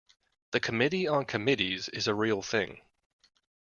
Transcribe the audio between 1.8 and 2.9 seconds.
is a real thing.